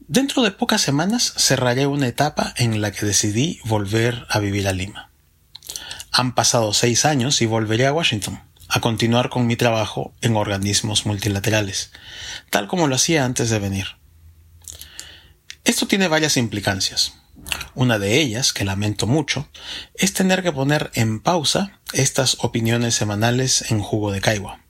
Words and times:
Dentro 0.00 0.42
de 0.42 0.50
pocas 0.50 0.80
semanas 0.80 1.32
cerraré 1.36 1.86
una 1.86 2.08
etapa 2.08 2.54
en 2.56 2.80
la 2.80 2.90
que 2.90 3.06
decidí 3.06 3.60
volver 3.66 4.26
a 4.28 4.40
vivir 4.40 4.66
a 4.66 4.72
Lima. 4.72 5.12
Han 6.10 6.34
pasado 6.34 6.74
seis 6.74 7.04
años 7.04 7.40
y 7.40 7.46
volveré 7.46 7.86
a 7.86 7.92
Washington 7.92 8.40
a 8.74 8.80
continuar 8.80 9.28
con 9.28 9.46
mi 9.46 9.54
trabajo 9.54 10.14
en 10.22 10.34
organismos 10.34 11.04
multilaterales, 11.04 11.90
tal 12.48 12.68
como 12.68 12.86
lo 12.86 12.94
hacía 12.94 13.26
antes 13.26 13.50
de 13.50 13.58
venir. 13.58 13.86
Esto 15.64 15.86
tiene 15.86 16.08
varias 16.08 16.38
implicancias. 16.38 17.12
Una 17.74 17.98
de 17.98 18.18
ellas, 18.18 18.54
que 18.54 18.64
lamento 18.64 19.06
mucho, 19.06 19.46
es 19.94 20.14
tener 20.14 20.42
que 20.42 20.52
poner 20.52 20.90
en 20.94 21.20
pausa 21.20 21.80
estas 21.92 22.38
opiniones 22.40 22.94
semanales 22.94 23.70
en 23.70 23.80
jugo 23.80 24.10
de 24.10 24.22
caigua. 24.22 24.60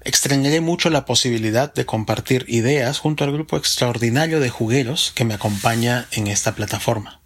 Extrañaré 0.00 0.60
mucho 0.60 0.90
la 0.90 1.04
posibilidad 1.04 1.72
de 1.72 1.86
compartir 1.86 2.46
ideas 2.48 2.98
junto 2.98 3.22
al 3.22 3.32
grupo 3.32 3.56
extraordinario 3.56 4.40
de 4.40 4.50
jugueros 4.50 5.12
que 5.14 5.24
me 5.24 5.34
acompaña 5.34 6.08
en 6.10 6.26
esta 6.26 6.56
plataforma. 6.56 7.20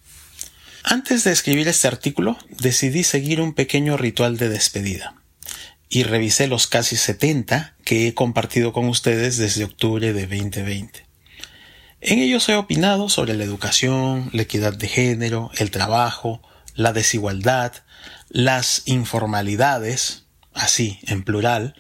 Antes 0.85 1.25
de 1.25 1.33
escribir 1.33 1.67
este 1.69 1.89
artículo, 1.89 2.37
decidí 2.51 3.05
seguir 3.05 3.41
un 3.41 3.55
pequeño 3.55 3.97
ritual 3.97 4.37
de 4.37 4.51
despedida 4.51 5.22
y 5.93 6.05
revisé 6.05 6.47
los 6.47 6.67
casi 6.67 6.97
70 6.97 7.75
que 7.85 8.09
he 8.09 8.15
compartido 8.15 8.73
con 8.73 8.89
ustedes 8.89 9.37
desde 9.37 9.65
octubre 9.65 10.15
de 10.15 10.23
2020. 10.23 11.05
En 12.01 12.19
ellos 12.19 12.49
he 12.49 12.57
opinado 12.57 13.11
sobre 13.11 13.35
la 13.35 13.45
educación, 13.45 14.31
la 14.33 14.41
equidad 14.41 14.73
de 14.73 14.89
género, 14.89 15.51
el 15.59 15.71
trabajo, 15.71 16.41
la 16.75 16.95
desigualdad, 16.95 17.75
las 18.31 18.85
informalidades, 18.87 20.25
así 20.55 20.99
en 21.03 21.25
plural, 21.25 21.75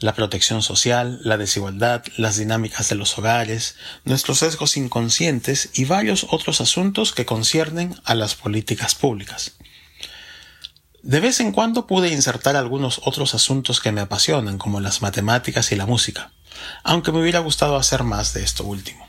la 0.00 0.16
protección 0.16 0.60
social, 0.60 1.20
la 1.22 1.38
desigualdad, 1.38 2.02
las 2.16 2.36
dinámicas 2.38 2.88
de 2.88 2.96
los 2.96 3.16
hogares, 3.16 3.76
nuestros 4.04 4.40
sesgos 4.40 4.76
inconscientes 4.76 5.70
y 5.72 5.84
varios 5.84 6.26
otros 6.30 6.60
asuntos 6.60 7.12
que 7.12 7.26
conciernen 7.26 7.94
a 8.02 8.16
las 8.16 8.34
políticas 8.34 8.96
públicas. 8.96 9.56
De 11.06 11.20
vez 11.20 11.38
en 11.38 11.52
cuando 11.52 11.86
pude 11.86 12.08
insertar 12.08 12.56
algunos 12.56 13.00
otros 13.04 13.32
asuntos 13.36 13.78
que 13.78 13.92
me 13.92 14.00
apasionan, 14.00 14.58
como 14.58 14.80
las 14.80 15.02
matemáticas 15.02 15.70
y 15.70 15.76
la 15.76 15.86
música, 15.86 16.32
aunque 16.82 17.12
me 17.12 17.20
hubiera 17.20 17.38
gustado 17.38 17.76
hacer 17.76 18.02
más 18.02 18.34
de 18.34 18.42
esto 18.42 18.64
último. 18.64 19.06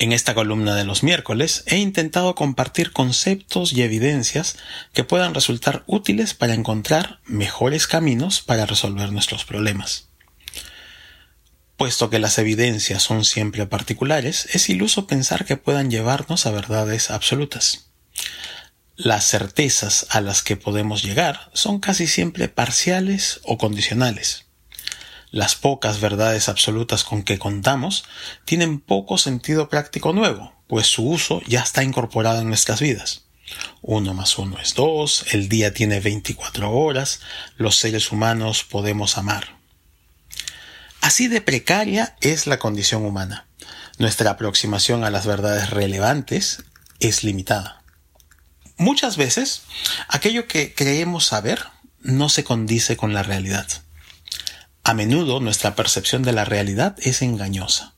En 0.00 0.10
esta 0.10 0.34
columna 0.34 0.74
de 0.74 0.82
los 0.82 1.04
miércoles 1.04 1.62
he 1.66 1.76
intentado 1.76 2.34
compartir 2.34 2.90
conceptos 2.90 3.72
y 3.72 3.82
evidencias 3.82 4.56
que 4.92 5.04
puedan 5.04 5.32
resultar 5.32 5.84
útiles 5.86 6.34
para 6.34 6.54
encontrar 6.54 7.20
mejores 7.24 7.86
caminos 7.86 8.42
para 8.42 8.66
resolver 8.66 9.12
nuestros 9.12 9.44
problemas. 9.44 10.08
Puesto 11.76 12.10
que 12.10 12.18
las 12.18 12.36
evidencias 12.38 13.04
son 13.04 13.24
siempre 13.24 13.64
particulares, 13.66 14.48
es 14.54 14.70
iluso 14.70 15.06
pensar 15.06 15.44
que 15.44 15.56
puedan 15.56 15.88
llevarnos 15.88 16.46
a 16.46 16.50
verdades 16.50 17.12
absolutas 17.12 17.89
las 19.02 19.24
certezas 19.24 20.06
a 20.10 20.20
las 20.20 20.42
que 20.42 20.56
podemos 20.56 21.02
llegar 21.02 21.50
son 21.54 21.80
casi 21.80 22.06
siempre 22.06 22.48
parciales 22.48 23.40
o 23.44 23.56
condicionales. 23.56 24.44
Las 25.30 25.54
pocas 25.54 26.00
verdades 26.00 26.50
absolutas 26.50 27.02
con 27.02 27.22
que 27.22 27.38
contamos 27.38 28.04
tienen 28.44 28.78
poco 28.78 29.16
sentido 29.16 29.70
práctico 29.70 30.12
nuevo, 30.12 30.54
pues 30.66 30.86
su 30.86 31.08
uso 31.08 31.40
ya 31.46 31.60
está 31.60 31.82
incorporado 31.82 32.42
en 32.42 32.48
nuestras 32.48 32.80
vidas. 32.80 33.24
Uno 33.80 34.12
más 34.12 34.36
uno 34.38 34.58
es 34.58 34.74
dos, 34.74 35.24
el 35.32 35.48
día 35.48 35.72
tiene 35.72 36.00
24 36.00 36.70
horas, 36.70 37.20
los 37.56 37.76
seres 37.76 38.12
humanos 38.12 38.64
podemos 38.64 39.16
amar. 39.16 39.56
Así 41.00 41.26
de 41.28 41.40
precaria 41.40 42.16
es 42.20 42.46
la 42.46 42.58
condición 42.58 43.06
humana. 43.06 43.46
Nuestra 43.98 44.32
aproximación 44.32 45.04
a 45.04 45.10
las 45.10 45.24
verdades 45.24 45.70
relevantes 45.70 46.64
es 46.98 47.24
limitada. 47.24 47.79
Muchas 48.80 49.18
veces, 49.18 49.60
aquello 50.08 50.48
que 50.48 50.72
creemos 50.74 51.26
saber 51.26 51.66
no 52.00 52.30
se 52.30 52.44
condice 52.44 52.96
con 52.96 53.12
la 53.12 53.22
realidad. 53.22 53.68
A 54.84 54.94
menudo 54.94 55.38
nuestra 55.38 55.74
percepción 55.74 56.22
de 56.22 56.32
la 56.32 56.46
realidad 56.46 56.96
es 57.02 57.20
engañosa. 57.20 57.92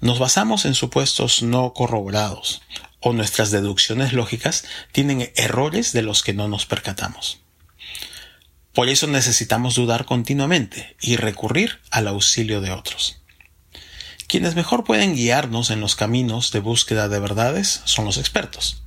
Nos 0.00 0.18
basamos 0.18 0.64
en 0.64 0.74
supuestos 0.74 1.44
no 1.44 1.72
corroborados, 1.72 2.62
o 2.98 3.12
nuestras 3.12 3.52
deducciones 3.52 4.12
lógicas 4.12 4.64
tienen 4.90 5.30
errores 5.36 5.92
de 5.92 6.02
los 6.02 6.24
que 6.24 6.34
no 6.34 6.48
nos 6.48 6.66
percatamos. 6.66 7.38
Por 8.74 8.88
eso 8.88 9.06
necesitamos 9.06 9.76
dudar 9.76 10.04
continuamente 10.04 10.96
y 11.00 11.14
recurrir 11.14 11.78
al 11.92 12.08
auxilio 12.08 12.60
de 12.60 12.72
otros. 12.72 13.20
Quienes 14.26 14.56
mejor 14.56 14.82
pueden 14.82 15.14
guiarnos 15.14 15.70
en 15.70 15.80
los 15.80 15.94
caminos 15.94 16.50
de 16.50 16.58
búsqueda 16.58 17.08
de 17.08 17.20
verdades 17.20 17.82
son 17.84 18.04
los 18.04 18.18
expertos. 18.18 18.82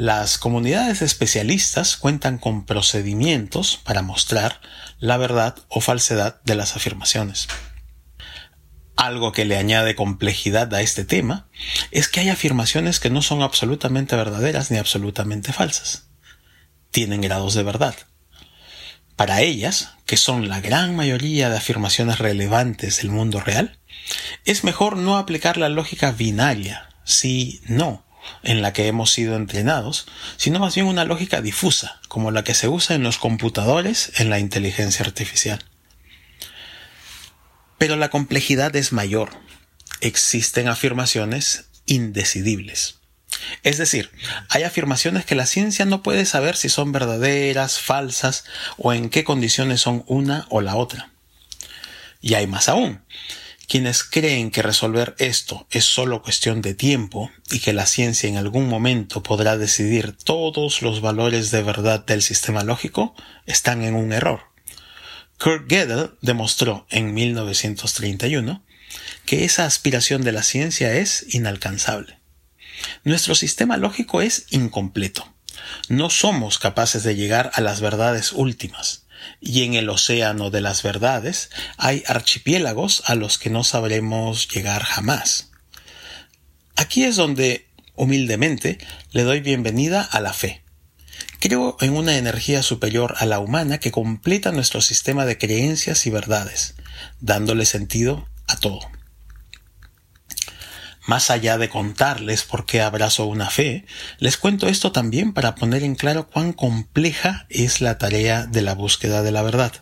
Las 0.00 0.38
comunidades 0.38 1.02
especialistas 1.02 1.98
cuentan 1.98 2.38
con 2.38 2.64
procedimientos 2.64 3.78
para 3.84 4.00
mostrar 4.00 4.62
la 4.98 5.18
verdad 5.18 5.56
o 5.68 5.82
falsedad 5.82 6.40
de 6.42 6.54
las 6.54 6.74
afirmaciones. 6.74 7.48
Algo 8.96 9.32
que 9.32 9.44
le 9.44 9.58
añade 9.58 9.94
complejidad 9.94 10.72
a 10.72 10.80
este 10.80 11.04
tema 11.04 11.50
es 11.90 12.08
que 12.08 12.20
hay 12.20 12.30
afirmaciones 12.30 12.98
que 12.98 13.10
no 13.10 13.20
son 13.20 13.42
absolutamente 13.42 14.16
verdaderas 14.16 14.70
ni 14.70 14.78
absolutamente 14.78 15.52
falsas. 15.52 16.08
Tienen 16.90 17.20
grados 17.20 17.52
de 17.52 17.62
verdad. 17.62 17.94
Para 19.16 19.42
ellas, 19.42 19.96
que 20.06 20.16
son 20.16 20.48
la 20.48 20.62
gran 20.62 20.96
mayoría 20.96 21.50
de 21.50 21.58
afirmaciones 21.58 22.18
relevantes 22.20 23.02
del 23.02 23.10
mundo 23.10 23.38
real, 23.38 23.78
es 24.46 24.64
mejor 24.64 24.96
no 24.96 25.18
aplicar 25.18 25.58
la 25.58 25.68
lógica 25.68 26.10
binaria, 26.10 26.88
sí, 27.04 27.60
no, 27.66 28.06
en 28.42 28.62
la 28.62 28.72
que 28.72 28.86
hemos 28.86 29.10
sido 29.10 29.36
entrenados, 29.36 30.06
sino 30.36 30.58
más 30.58 30.74
bien 30.74 30.86
una 30.86 31.04
lógica 31.04 31.40
difusa, 31.40 32.00
como 32.08 32.30
la 32.30 32.44
que 32.44 32.54
se 32.54 32.68
usa 32.68 32.96
en 32.96 33.02
los 33.02 33.18
computadores 33.18 34.12
en 34.16 34.30
la 34.30 34.38
inteligencia 34.38 35.04
artificial. 35.04 35.64
Pero 37.78 37.96
la 37.96 38.10
complejidad 38.10 38.74
es 38.76 38.92
mayor. 38.92 39.30
Existen 40.00 40.68
afirmaciones 40.68 41.66
indecidibles. 41.86 43.00
Es 43.62 43.78
decir, 43.78 44.10
hay 44.48 44.64
afirmaciones 44.64 45.24
que 45.24 45.34
la 45.34 45.46
ciencia 45.46 45.84
no 45.84 46.02
puede 46.02 46.24
saber 46.26 46.56
si 46.56 46.68
son 46.68 46.92
verdaderas, 46.92 47.78
falsas 47.78 48.44
o 48.76 48.92
en 48.92 49.08
qué 49.08 49.24
condiciones 49.24 49.80
son 49.80 50.04
una 50.06 50.46
o 50.50 50.60
la 50.60 50.76
otra. 50.76 51.10
Y 52.20 52.34
hay 52.34 52.46
más 52.46 52.68
aún. 52.68 53.02
Quienes 53.70 54.02
creen 54.02 54.50
que 54.50 54.62
resolver 54.62 55.14
esto 55.20 55.68
es 55.70 55.84
solo 55.84 56.22
cuestión 56.22 56.60
de 56.60 56.74
tiempo 56.74 57.30
y 57.52 57.60
que 57.60 57.72
la 57.72 57.86
ciencia 57.86 58.28
en 58.28 58.36
algún 58.36 58.68
momento 58.68 59.22
podrá 59.22 59.56
decidir 59.56 60.16
todos 60.16 60.82
los 60.82 61.00
valores 61.00 61.52
de 61.52 61.62
verdad 61.62 62.04
del 62.04 62.20
sistema 62.20 62.64
lógico 62.64 63.14
están 63.46 63.84
en 63.84 63.94
un 63.94 64.12
error. 64.12 64.40
Kurt 65.38 65.70
Gödel 65.70 66.10
demostró 66.20 66.84
en 66.90 67.14
1931 67.14 68.60
que 69.24 69.44
esa 69.44 69.66
aspiración 69.66 70.22
de 70.22 70.32
la 70.32 70.42
ciencia 70.42 70.94
es 70.94 71.32
inalcanzable. 71.32 72.18
Nuestro 73.04 73.36
sistema 73.36 73.76
lógico 73.76 74.20
es 74.20 74.46
incompleto. 74.50 75.32
No 75.88 76.10
somos 76.10 76.58
capaces 76.58 77.04
de 77.04 77.14
llegar 77.14 77.52
a 77.54 77.60
las 77.60 77.80
verdades 77.80 78.32
últimas 78.32 79.06
y 79.40 79.64
en 79.64 79.74
el 79.74 79.88
océano 79.88 80.50
de 80.50 80.60
las 80.60 80.82
verdades 80.82 81.50
hay 81.76 82.02
archipiélagos 82.06 83.02
a 83.06 83.14
los 83.14 83.38
que 83.38 83.50
no 83.50 83.64
sabremos 83.64 84.48
llegar 84.48 84.82
jamás. 84.82 85.50
Aquí 86.76 87.04
es 87.04 87.16
donde, 87.16 87.68
humildemente, 87.94 88.78
le 89.12 89.22
doy 89.22 89.40
bienvenida 89.40 90.02
a 90.02 90.20
la 90.20 90.32
fe. 90.32 90.62
Creo 91.40 91.76
en 91.80 91.96
una 91.96 92.16
energía 92.16 92.62
superior 92.62 93.14
a 93.18 93.26
la 93.26 93.38
humana 93.38 93.78
que 93.78 93.90
completa 93.90 94.52
nuestro 94.52 94.80
sistema 94.80 95.24
de 95.24 95.38
creencias 95.38 96.06
y 96.06 96.10
verdades, 96.10 96.74
dándole 97.20 97.64
sentido 97.64 98.28
a 98.46 98.56
todo. 98.56 98.80
Más 101.10 101.28
allá 101.28 101.58
de 101.58 101.68
contarles 101.68 102.44
por 102.44 102.66
qué 102.66 102.82
abrazo 102.82 103.26
una 103.26 103.50
fe, 103.50 103.84
les 104.18 104.36
cuento 104.36 104.68
esto 104.68 104.92
también 104.92 105.32
para 105.32 105.56
poner 105.56 105.82
en 105.82 105.96
claro 105.96 106.28
cuán 106.28 106.52
compleja 106.52 107.46
es 107.48 107.80
la 107.80 107.98
tarea 107.98 108.46
de 108.46 108.62
la 108.62 108.76
búsqueda 108.76 109.24
de 109.24 109.32
la 109.32 109.42
verdad. 109.42 109.72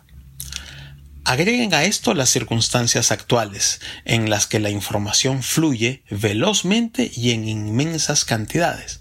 Agreguen 1.25 1.75
a 1.75 1.83
esto 1.83 2.15
las 2.15 2.31
circunstancias 2.31 3.11
actuales, 3.11 3.79
en 4.05 4.31
las 4.31 4.47
que 4.47 4.59
la 4.59 4.71
información 4.71 5.43
fluye 5.43 6.03
velozmente 6.09 7.11
y 7.15 7.29
en 7.29 7.47
inmensas 7.47 8.25
cantidades, 8.25 8.99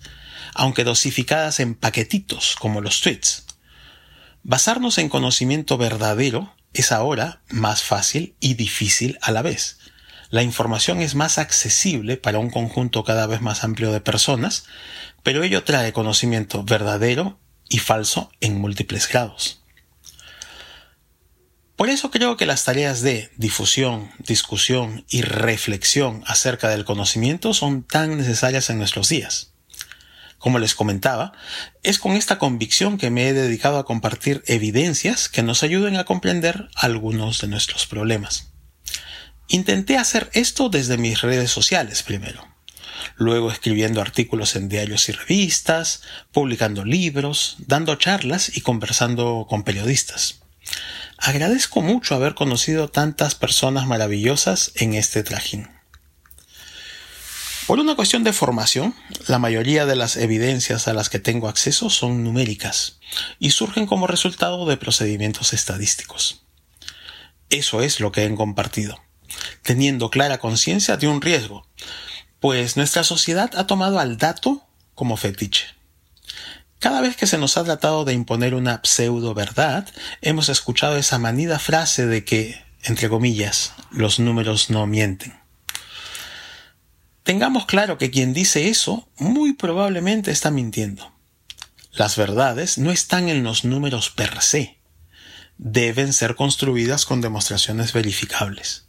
aunque 0.53 0.85
dosificadas 0.85 1.61
en 1.61 1.75
paquetitos 1.75 2.57
como 2.61 2.83
los 2.83 3.01
tweets. 3.01 3.47
Basarnos 4.43 4.99
en 4.99 5.09
conocimiento 5.09 5.79
verdadero 5.79 6.55
es 6.75 6.93
ahora 6.93 7.41
más 7.49 7.83
fácil 7.85 8.35
y 8.39 8.53
difícil 8.53 9.19
a 9.23 9.31
la 9.33 9.41
vez. 9.41 9.78
La 10.31 10.43
información 10.43 11.01
es 11.01 11.15
más 11.15 11.39
accesible 11.39 12.19
para 12.19 12.39
un 12.39 12.51
conjunto 12.51 13.03
cada 13.03 13.27
vez 13.27 13.41
más 13.41 13.65
amplio 13.65 13.93
de 13.93 14.01
personas, 14.01 14.65
pero 15.23 15.43
ello 15.43 15.65
trae 15.65 15.95
conocimiento 15.95 16.65
verdadero 16.65 17.39
y 17.69 17.79
falso 17.79 18.31
en 18.41 18.61
múltiples 18.61 19.09
grados. 19.09 19.63
Por 21.77 21.89
eso 21.89 22.11
creo 22.11 22.37
que 22.37 22.45
las 22.45 22.65
tareas 22.65 23.03
de 23.03 23.31
difusión, 23.37 24.11
discusión 24.19 25.07
y 25.09 25.23
reflexión 25.23 26.25
acerca 26.27 26.69
del 26.69 26.85
conocimiento 26.85 27.55
son 27.55 27.85
tan 27.85 28.19
necesarias 28.19 28.69
en 28.69 28.79
nuestros 28.79 29.09
días. 29.09 29.53
Como 30.39 30.59
les 30.59 30.75
comentaba, 30.75 31.33
es 31.83 31.99
con 31.99 32.13
esta 32.13 32.39
convicción 32.39 32.99
que 32.99 33.11
me 33.11 33.29
he 33.29 33.33
dedicado 33.33 33.79
a 33.79 33.85
compartir 33.85 34.43
evidencias 34.47 35.29
que 35.29 35.43
nos 35.43 35.63
ayuden 35.63 35.97
a 35.97 36.05
comprender 36.05 36.69
algunos 36.75 37.41
de 37.41 37.49
nuestros 37.49 37.87
problemas. 37.87 38.48
Intenté 39.49 39.97
hacer 39.97 40.29
esto 40.35 40.69
desde 40.69 40.99
mis 40.99 41.23
redes 41.23 41.51
sociales 41.51 42.03
primero, 42.03 42.47
luego 43.17 43.51
escribiendo 43.51 44.03
artículos 44.03 44.55
en 44.57 44.69
diarios 44.69 45.09
y 45.09 45.13
revistas, 45.13 46.03
publicando 46.33 46.85
libros, 46.85 47.57
dando 47.61 47.97
charlas 47.97 48.55
y 48.55 48.61
conversando 48.61 49.47
con 49.49 49.63
periodistas. 49.63 50.41
Agradezco 51.17 51.81
mucho 51.81 52.15
haber 52.15 52.35
conocido 52.35 52.89
tantas 52.89 53.35
personas 53.35 53.87
maravillosas 53.87 54.73
en 54.75 54.93
este 54.93 55.23
trajín. 55.23 55.69
Por 57.67 57.81
una 57.81 57.97
cuestión 57.97 58.25
de 58.25 58.35
formación, 58.35 58.95
la 59.29 59.39
mayoría 59.39 59.87
de 59.87 59.97
las 59.97 60.17
evidencias 60.17 60.89
a 60.89 60.93
las 60.93 61.09
que 61.09 61.19
tengo 61.19 61.49
acceso 61.49 61.89
son 61.89 62.23
numéricas 62.23 62.99
y 63.39 63.51
surgen 63.51 63.87
como 63.87 64.07
resultado 64.07 64.67
de 64.67 64.77
procedimientos 64.77 65.55
estadísticos. 65.55 66.43
Eso 67.51 67.83
es 67.83 68.01
lo 68.01 68.13
que 68.13 68.25
he 68.25 68.35
compartido, 68.35 68.99
teniendo 69.63 70.11
clara 70.11 70.39
conciencia 70.39 70.97
de 70.97 71.09
un 71.09 71.21
riesgo, 71.21 71.67
pues 72.41 72.77
nuestra 72.77 73.05
sociedad 73.05 73.51
ha 73.57 73.67
tomado 73.67 73.99
al 73.99 74.19
dato 74.19 74.65
como 74.95 75.17
fetiche. 75.17 75.67
Cada 76.79 77.01
vez 77.01 77.17
que 77.17 77.27
se 77.27 77.39
nos 77.39 77.57
ha 77.57 77.65
tratado 77.65 78.05
de 78.05 78.13
imponer 78.13 78.55
una 78.55 78.81
pseudo 78.85 79.35
verdad, 79.35 79.89
hemos 80.23 80.49
escuchado 80.49 80.97
esa 80.97 81.19
manida 81.19 81.59
frase 81.59 82.07
de 82.07 82.25
que, 82.25 82.63
entre 82.85 83.09
comillas, 83.09 83.73
los 83.91 84.21
números 84.21 84.71
no 84.71 84.87
mienten. 84.87 85.35
Tengamos 87.25 87.67
claro 87.67 87.99
que 87.99 88.11
quien 88.11 88.33
dice 88.33 88.69
eso 88.69 89.09
muy 89.19 89.53
probablemente 89.53 90.31
está 90.31 90.51
mintiendo. 90.51 91.13
Las 91.93 92.17
verdades 92.17 92.79
no 92.79 92.91
están 92.93 93.29
en 93.29 93.43
los 93.43 93.65
números 93.65 94.11
per 94.11 94.41
se. 94.41 94.79
Deben 95.59 96.13
ser 96.13 96.37
construidas 96.37 97.05
con 97.05 97.21
demostraciones 97.21 97.93
verificables. 97.93 98.88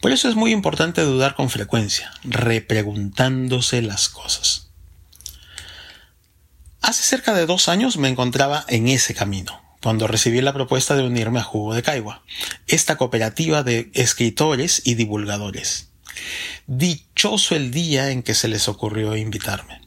Por 0.00 0.12
eso 0.12 0.28
es 0.28 0.34
muy 0.34 0.52
importante 0.52 1.02
dudar 1.02 1.34
con 1.34 1.50
frecuencia, 1.50 2.12
repreguntándose 2.24 3.82
las 3.82 4.08
cosas. 4.08 4.68
Hace 6.80 7.02
cerca 7.02 7.34
de 7.34 7.46
dos 7.46 7.68
años 7.68 7.96
me 7.96 8.08
encontraba 8.08 8.64
en 8.68 8.88
ese 8.88 9.14
camino, 9.14 9.60
cuando 9.82 10.06
recibí 10.06 10.40
la 10.40 10.52
propuesta 10.52 10.94
de 10.94 11.02
unirme 11.02 11.40
a 11.40 11.44
Jugo 11.44 11.74
de 11.74 11.82
Caigua, 11.82 12.22
esta 12.66 12.96
cooperativa 12.96 13.62
de 13.62 13.90
escritores 13.94 14.82
y 14.84 14.94
divulgadores. 14.94 15.88
Dichoso 16.66 17.56
el 17.56 17.70
día 17.70 18.10
en 18.10 18.22
que 18.22 18.34
se 18.34 18.48
les 18.48 18.68
ocurrió 18.68 19.16
invitarme. 19.16 19.80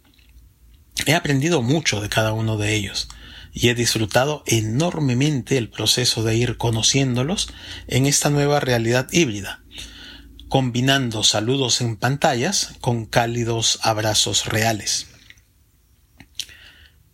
He 1.05 1.15
aprendido 1.15 1.61
mucho 1.61 2.01
de 2.01 2.09
cada 2.09 2.33
uno 2.33 2.57
de 2.57 2.75
ellos 2.75 3.07
y 3.53 3.69
he 3.69 3.75
disfrutado 3.75 4.43
enormemente 4.45 5.57
el 5.57 5.69
proceso 5.69 6.23
de 6.23 6.35
ir 6.35 6.57
conociéndolos 6.57 7.49
en 7.87 8.05
esta 8.05 8.29
nueva 8.29 8.59
realidad 8.59 9.07
híbrida, 9.11 9.63
combinando 10.47 11.23
saludos 11.23 11.81
en 11.81 11.95
pantallas 11.95 12.73
con 12.81 13.05
cálidos 13.05 13.79
abrazos 13.81 14.45
reales. 14.45 15.07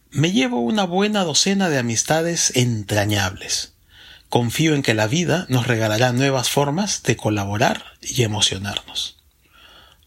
Me 0.10 0.32
llevo 0.32 0.62
una 0.62 0.86
buena 0.86 1.24
docena 1.24 1.70
de 1.70 1.78
amistades 1.78 2.54
entrañables. 2.56 3.74
Confío 4.30 4.74
en 4.74 4.82
que 4.82 4.94
la 4.94 5.08
vida 5.08 5.46
nos 5.50 5.68
regalará 5.68 6.14
nuevas 6.14 6.50
formas 6.50 7.04
de 7.04 7.18
colaborar 7.18 7.84
y 8.02 8.24
emocionarnos. 8.24 9.18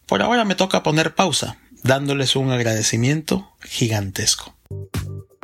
Por 0.06 0.22
ahora 0.22 0.46
me 0.46 0.54
toca 0.54 0.82
poner 0.82 1.14
pausa, 1.14 1.58
dándoles 1.82 2.36
un 2.36 2.50
agradecimiento 2.50 3.54
gigantesco. 3.60 4.57